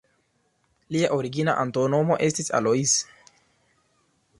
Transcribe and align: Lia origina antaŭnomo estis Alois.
Lia 0.95 1.11
origina 1.19 1.55
antaŭnomo 1.65 2.21
estis 2.31 2.51
Alois. 2.61 2.97